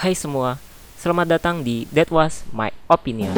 Hai 0.00 0.16
semua, 0.16 0.56
selamat 0.96 1.36
datang 1.36 1.60
di 1.60 1.84
That 1.92 2.08
Was 2.08 2.48
My 2.56 2.72
Opinion. 2.88 3.36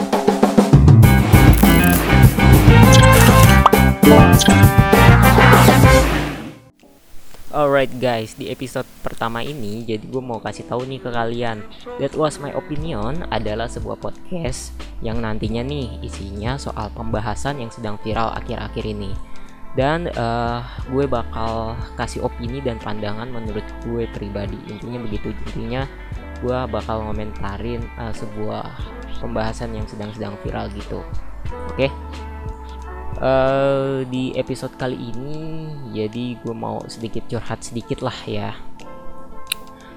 Alright 7.51 7.91
guys, 7.99 8.39
di 8.39 8.47
episode 8.47 8.87
pertama 9.03 9.43
ini 9.43 9.83
jadi 9.83 10.07
gue 10.07 10.23
mau 10.23 10.39
kasih 10.39 10.63
tahu 10.71 10.87
nih 10.87 11.03
ke 11.03 11.11
kalian. 11.11 11.67
That 11.99 12.15
Was 12.15 12.39
My 12.39 12.55
Opinion 12.55 13.27
adalah 13.35 13.67
sebuah 13.67 13.99
podcast 13.99 14.71
yang 15.03 15.19
nantinya 15.19 15.67
nih 15.67 15.99
isinya 16.07 16.63
soal 16.63 16.95
pembahasan 16.95 17.59
yang 17.59 17.75
sedang 17.75 17.99
viral 18.07 18.31
akhir-akhir 18.39 18.87
ini. 18.87 19.11
Dan 19.75 20.15
uh, 20.15 20.63
gue 20.95 21.11
bakal 21.11 21.75
kasih 21.99 22.23
opini 22.23 22.63
dan 22.63 22.79
pandangan 22.79 23.27
menurut 23.27 23.67
gue 23.83 24.07
pribadi. 24.15 24.63
Intinya 24.71 25.03
begitu. 25.03 25.35
Intinya 25.51 25.91
gue 26.43 26.59
bakal 26.69 27.07
ngomentarin 27.07 27.87
uh, 27.95 28.11
sebuah 28.11 28.67
pembahasan 29.23 29.73
yang 29.79 29.87
sedang-sedang 29.87 30.35
viral 30.43 30.67
gitu. 30.75 31.01
Oke? 31.71 31.87
Okay? 31.87 31.91
uh, 33.23 34.03
di 34.11 34.35
episode 34.35 34.75
kali 34.75 34.99
ini 34.99 35.71
jadi 35.95 36.37
gue 36.43 36.55
mau 36.55 36.83
sedikit 36.91 37.25
curhat 37.31 37.63
sedikit 37.63 38.03
lah 38.03 38.19
ya. 38.27 38.51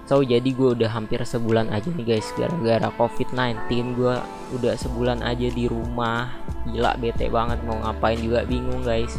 So 0.06 0.22
jadi 0.22 0.46
gue 0.46 0.78
udah 0.78 0.94
hampir 0.94 1.18
sebulan 1.26 1.74
aja 1.74 1.90
nih 1.90 2.06
guys 2.06 2.30
gara-gara 2.38 2.94
covid-19 2.94 3.98
gue 3.98 4.16
udah 4.54 4.74
sebulan 4.78 5.26
aja 5.26 5.50
di 5.50 5.66
rumah. 5.66 6.30
Gila 6.70 7.02
bete 7.02 7.26
banget 7.34 7.58
mau 7.66 7.82
ngapain 7.82 8.22
juga 8.22 8.46
bingung 8.46 8.86
guys. 8.86 9.18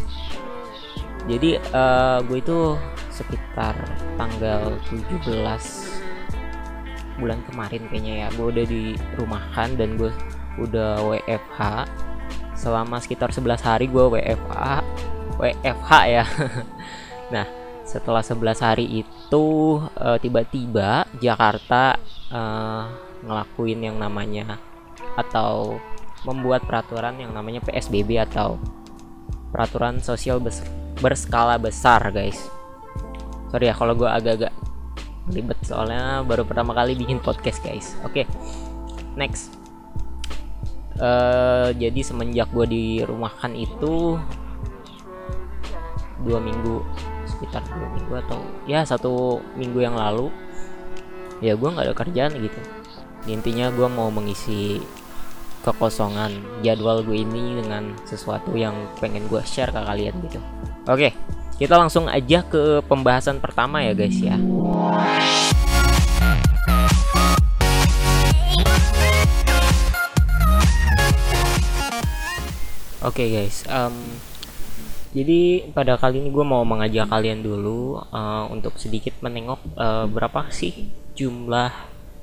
Jadi 1.26 1.58
uh, 1.74 2.22
gue 2.22 2.38
itu 2.38 2.78
sekitar 3.10 3.74
tanggal 4.14 4.78
17 4.94 5.95
bulan 7.16 7.40
kemarin 7.48 7.82
kayaknya 7.88 8.14
ya. 8.24 8.28
Gue 8.34 8.46
udah 8.52 8.66
di 8.66 8.82
rumahan 9.16 9.74
dan 9.76 9.96
gue 9.96 10.12
udah 10.60 11.00
WFH 11.04 11.60
selama 12.56 12.96
sekitar 12.98 13.30
11 13.30 13.60
hari 13.60 13.86
gue 13.86 14.04
WFH 14.04 14.82
WFH 15.36 15.90
ya. 16.08 16.24
Nah 17.34 17.46
setelah 17.86 18.22
11 18.22 18.66
hari 18.66 18.86
itu 19.02 19.46
uh, 19.98 20.18
tiba-tiba 20.18 21.06
Jakarta 21.18 21.98
uh, 22.30 22.86
ngelakuin 23.22 23.82
yang 23.82 23.98
namanya 23.98 24.58
atau 25.18 25.78
membuat 26.26 26.66
peraturan 26.66 27.18
yang 27.18 27.30
namanya 27.30 27.62
PSBB 27.62 28.18
atau 28.26 28.58
peraturan 29.54 30.02
sosial 30.02 30.42
bes 30.42 30.62
berskala 30.98 31.58
besar 31.58 32.02
guys. 32.10 32.50
Sorry 33.50 33.70
ya 33.70 33.74
kalau 33.76 33.94
gue 33.94 34.08
agak-agak 34.10 34.52
ribet 35.30 35.58
soalnya 35.66 36.22
baru 36.22 36.46
pertama 36.46 36.72
kali 36.76 36.94
bikin 36.94 37.18
podcast 37.18 37.58
guys. 37.62 37.98
Oke 38.06 38.22
okay. 38.22 38.24
next. 39.18 39.54
Uh, 40.96 41.76
jadi 41.76 42.00
semenjak 42.00 42.48
gue 42.56 42.66
di 42.72 42.84
rumahkan 43.04 43.52
itu 43.52 44.16
dua 46.24 46.40
minggu 46.40 46.80
sekitar 47.28 47.60
dua 47.68 47.88
minggu 47.92 48.12
atau 48.24 48.40
ya 48.64 48.80
satu 48.80 49.44
minggu 49.60 49.84
yang 49.84 49.92
lalu 49.92 50.32
ya 51.44 51.52
gue 51.52 51.68
nggak 51.68 51.92
ada 51.92 51.94
kerjaan 51.94 52.32
gitu. 52.40 52.60
Intinya 53.28 53.68
gue 53.74 53.88
mau 53.92 54.08
mengisi 54.08 54.80
kekosongan 55.66 56.62
jadwal 56.62 57.02
gue 57.02 57.26
ini 57.26 57.60
dengan 57.60 57.92
sesuatu 58.06 58.54
yang 58.56 58.88
pengen 59.02 59.26
gue 59.28 59.42
share 59.44 59.74
ke 59.74 59.80
kalian 59.82 60.14
gitu. 60.24 60.40
Oke 60.88 61.12
kita 61.56 61.72
langsung 61.80 62.04
aja 62.04 62.44
ke 62.44 62.84
pembahasan 62.84 63.40
pertama 63.40 63.80
ya 63.80 63.96
guys 63.96 64.18
ya 64.20 64.36
Oke 73.06 73.22
okay 73.22 73.38
guys, 73.38 73.62
um, 73.70 73.94
jadi 75.14 75.70
pada 75.70 75.94
kali 75.94 76.18
ini 76.18 76.34
gue 76.34 76.42
mau 76.42 76.66
mengajak 76.66 77.06
kalian 77.06 77.38
dulu 77.38 78.02
uh, 78.02 78.50
untuk 78.50 78.74
sedikit 78.82 79.14
menengok 79.22 79.62
uh, 79.78 80.10
berapa 80.10 80.50
sih 80.50 80.90
jumlah 81.14 81.70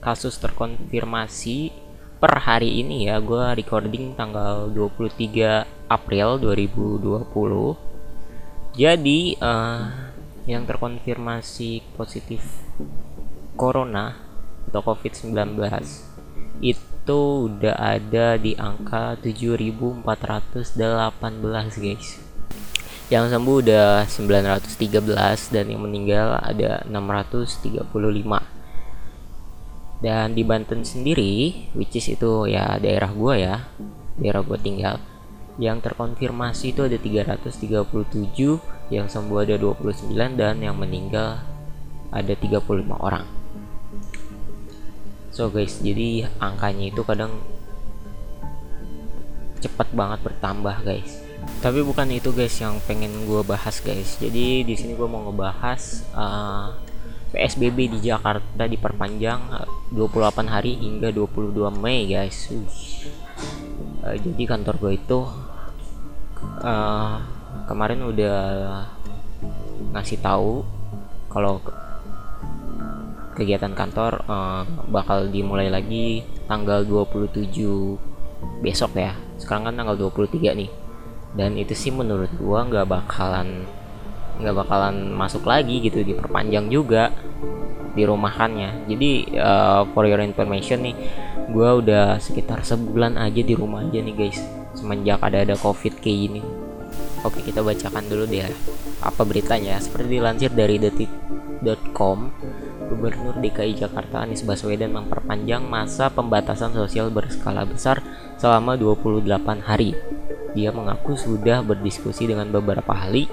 kasus 0.04 0.36
terkonfirmasi 0.44 1.72
per 2.20 2.44
hari 2.44 2.84
ini 2.84 3.08
ya. 3.08 3.24
Gue 3.24 3.56
recording 3.56 4.12
tanggal 4.20 4.68
23 4.76 5.64
April 5.88 6.36
2020. 6.36 7.93
Jadi 8.74 9.38
uh, 9.38 9.86
yang 10.50 10.66
terkonfirmasi 10.66 11.94
positif 11.94 12.42
corona 13.54 14.18
atau 14.66 14.82
COVID-19 14.82 15.62
itu 16.58 17.22
udah 17.54 17.78
ada 17.78 18.34
di 18.42 18.58
angka 18.58 19.14
7418 19.22 20.02
guys. 21.86 22.18
Yang 23.14 23.26
sembuh 23.30 23.58
udah 23.62 24.10
913 24.10 25.54
dan 25.54 25.66
yang 25.70 25.86
meninggal 25.86 26.42
ada 26.42 26.82
635 26.90 27.94
dan 30.04 30.36
di 30.36 30.44
Banten 30.44 30.82
sendiri 30.84 31.70
which 31.78 31.96
is 31.96 32.12
itu 32.12 32.50
ya 32.52 32.76
daerah 32.76 33.08
gua 33.16 33.40
ya 33.40 33.56
daerah 34.20 34.44
gua 34.44 34.60
tinggal 34.60 35.00
yang 35.62 35.78
terkonfirmasi 35.82 36.74
itu 36.74 36.82
ada 36.90 36.98
337 36.98 38.90
yang 38.90 39.06
sembuh 39.06 39.40
ada 39.46 39.56
29 39.58 40.14
dan 40.34 40.58
yang 40.62 40.74
meninggal 40.74 41.46
ada 42.10 42.34
35 42.34 42.62
orang. 42.98 43.26
So 45.34 45.50
guys 45.50 45.82
jadi 45.82 46.30
angkanya 46.38 46.94
itu 46.94 47.02
kadang 47.02 47.42
cepat 49.62 49.90
banget 49.94 50.20
bertambah 50.22 50.86
guys. 50.86 51.24
Tapi 51.64 51.80
bukan 51.82 52.08
itu 52.14 52.30
guys 52.36 52.54
yang 52.60 52.78
pengen 52.84 53.26
gue 53.26 53.42
bahas 53.42 53.82
guys. 53.82 54.20
Jadi 54.22 54.62
di 54.62 54.74
sini 54.78 54.94
gue 54.94 55.08
mau 55.08 55.26
ngebahas 55.30 55.82
uh, 56.14 56.70
eh, 57.34 57.48
PSBB 57.50 57.98
di 57.98 58.00
Jakarta 58.06 58.70
diperpanjang 58.70 59.42
28 59.96 59.98
eh, 59.98 60.50
hari 60.52 60.72
hingga 60.78 61.10
22 61.10 61.82
Mei 61.82 62.06
guys. 62.06 62.52
Uh, 64.04 64.16
jadi 64.20 64.44
kantor 64.46 64.76
gue 64.78 64.94
itu 65.02 65.20
uh, 66.64 67.20
kemarin 67.68 68.02
udah 68.08 68.40
ngasih 69.94 70.18
tahu 70.24 70.66
kalau 71.30 71.60
kegiatan 73.38 73.74
kantor 73.74 74.24
uh, 74.26 74.64
bakal 74.90 75.28
dimulai 75.28 75.68
lagi 75.68 76.24
tanggal 76.48 76.86
27 76.86 78.64
besok 78.64 78.92
ya. 78.98 79.14
Sekarang 79.38 79.70
kan 79.70 79.76
tanggal 79.76 79.98
23 80.00 80.58
nih. 80.58 80.72
Dan 81.34 81.58
itu 81.58 81.74
sih 81.74 81.90
menurut 81.90 82.30
gua 82.38 82.66
nggak 82.66 82.88
bakalan 82.88 83.66
nggak 84.34 84.66
bakalan 84.66 85.14
masuk 85.14 85.46
lagi 85.46 85.78
gitu 85.82 86.02
diperpanjang 86.02 86.70
juga 86.70 87.14
di 87.94 88.06
rumahannya. 88.06 88.90
Jadi 88.90 89.38
uh, 89.38 89.86
for 89.94 90.06
your 90.06 90.22
information 90.22 90.86
nih 90.86 90.96
gua 91.50 91.82
udah 91.82 92.18
sekitar 92.22 92.62
sebulan 92.62 93.18
aja 93.18 93.42
di 93.42 93.54
rumah 93.58 93.86
aja 93.86 93.98
nih 94.02 94.14
guys 94.14 94.63
semenjak 94.74 95.22
ada 95.22 95.46
ada 95.46 95.56
covid 95.58 95.98
kayak 96.02 96.18
gini 96.30 96.42
oke 97.24 97.40
kita 97.42 97.64
bacakan 97.64 98.06
dulu 98.10 98.26
deh 98.30 98.50
apa 99.04 99.22
beritanya 99.24 99.78
seperti 99.80 100.20
dilansir 100.20 100.52
dari 100.54 100.78
detik.com 100.78 102.20
Gubernur 102.94 103.42
DKI 103.42 103.74
Jakarta 103.74 104.22
Anies 104.22 104.46
Baswedan 104.46 104.94
memperpanjang 104.94 105.66
masa 105.66 106.14
pembatasan 106.14 106.78
sosial 106.78 107.10
berskala 107.10 107.66
besar 107.66 108.06
selama 108.38 108.78
28 108.78 109.66
hari. 109.66 109.98
Dia 110.54 110.70
mengaku 110.70 111.18
sudah 111.18 111.66
berdiskusi 111.66 112.30
dengan 112.30 112.54
beberapa 112.54 112.94
ahli. 112.94 113.26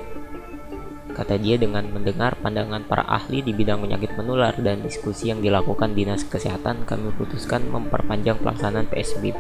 Kata 1.12 1.36
dia 1.36 1.60
dengan 1.60 1.84
mendengar 1.92 2.38
pandangan 2.40 2.86
para 2.88 3.04
ahli 3.04 3.44
di 3.44 3.52
bidang 3.52 3.84
penyakit 3.84 4.16
menular 4.16 4.56
dan 4.56 4.80
diskusi 4.80 5.28
yang 5.28 5.44
dilakukan 5.44 5.92
Dinas 5.92 6.24
Kesehatan, 6.24 6.88
kami 6.88 7.12
putuskan 7.18 7.66
memperpanjang 7.68 8.40
pelaksanaan 8.40 8.88
PSBB. 8.88 9.36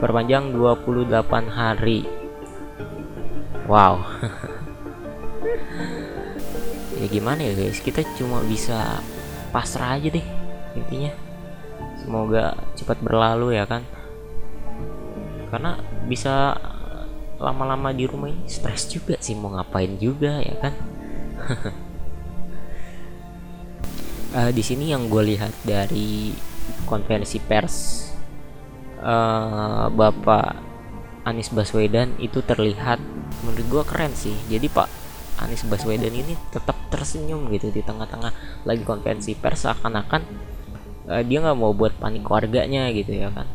Perpanjang 0.00 0.56
28 0.56 1.12
hari. 1.52 2.08
Wow. 3.68 4.02
ya 7.00 7.08
gimana 7.08 7.40
ya 7.40 7.56
guys 7.56 7.80
kita 7.80 8.04
cuma 8.20 8.44
bisa 8.44 9.00
pasrah 9.48 9.96
aja 9.96 10.12
deh 10.12 10.26
intinya 10.76 11.16
semoga 11.96 12.52
cepat 12.76 13.00
berlalu 13.00 13.56
ya 13.56 13.64
kan 13.64 13.80
karena 15.48 15.80
bisa 16.04 16.60
lama-lama 17.40 17.96
di 17.96 18.04
rumah 18.04 18.28
ini 18.28 18.44
stres 18.44 18.84
juga 18.92 19.16
sih 19.16 19.32
mau 19.32 19.56
ngapain 19.56 19.96
juga 19.96 20.44
ya 20.44 20.54
kan 20.60 20.74
uh, 24.36 24.52
di 24.56 24.60
sini 24.60 24.92
yang 24.92 25.08
gue 25.08 25.24
lihat 25.24 25.56
dari 25.64 26.36
konferensi 26.84 27.40
pers 27.40 28.09
uh, 29.00 29.88
Bapak 29.90 30.56
Anies 31.24 31.52
Baswedan 31.52 32.16
itu 32.16 32.40
terlihat 32.40 33.00
menurut 33.44 33.66
gue 33.68 33.82
keren 33.84 34.12
sih. 34.16 34.36
Jadi 34.48 34.68
Pak 34.72 34.88
Anies 35.40 35.64
Baswedan 35.64 36.12
ini 36.12 36.36
tetap 36.52 36.76
tersenyum 36.92 37.48
gitu 37.52 37.72
di 37.72 37.80
tengah-tengah 37.80 38.32
lagi 38.68 38.82
konvensi 38.84 39.36
pers 39.36 39.64
seakan-akan 39.64 40.22
uh, 41.08 41.22
dia 41.24 41.38
nggak 41.40 41.58
mau 41.58 41.72
buat 41.72 41.96
panik 41.96 42.24
warganya 42.28 42.88
gitu 42.92 43.16
ya 43.16 43.28
kan. 43.32 43.48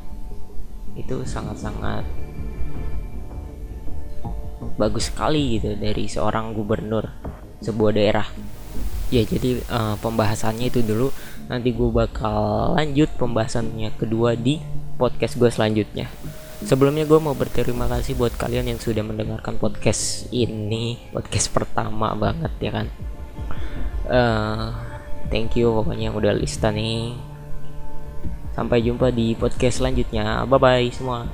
Itu 0.98 1.26
sangat-sangat 1.26 2.06
bagus 4.76 5.08
sekali 5.08 5.60
gitu 5.60 5.78
dari 5.78 6.10
seorang 6.10 6.52
gubernur 6.52 7.08
sebuah 7.64 7.96
daerah. 7.96 8.28
Ya 9.14 9.22
jadi 9.22 9.62
uh, 9.70 9.96
pembahasannya 10.02 10.68
itu 10.74 10.82
dulu. 10.82 11.14
Nanti 11.46 11.70
gue 11.78 11.90
bakal 11.94 12.74
lanjut 12.74 13.10
pembahasannya 13.22 13.94
kedua 14.02 14.34
di 14.34 14.58
podcast 14.96 15.36
gue 15.36 15.52
selanjutnya. 15.52 16.08
Sebelumnya 16.64 17.04
gue 17.04 17.20
mau 17.20 17.36
berterima 17.36 17.86
kasih 17.92 18.16
buat 18.16 18.34
kalian 18.40 18.74
yang 18.74 18.80
sudah 18.80 19.04
mendengarkan 19.04 19.60
podcast 19.60 20.32
ini 20.32 20.98
podcast 21.12 21.52
pertama 21.52 22.16
banget 22.16 22.52
ya 22.64 22.72
kan? 22.72 22.88
Uh, 24.08 24.72
thank 25.30 25.54
you 25.60 25.70
pokoknya 25.70 26.10
yang 26.10 26.18
udah 26.18 26.32
lista 26.34 26.72
nih 26.72 27.14
sampai 28.56 28.82
jumpa 28.82 29.12
di 29.12 29.36
podcast 29.36 29.84
selanjutnya. 29.84 30.48
Bye 30.48 30.60
bye 30.60 30.88
semua 30.96 31.28